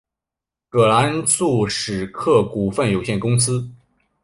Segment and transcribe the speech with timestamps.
[0.67, 3.69] 葛兰素史克股份有限公司。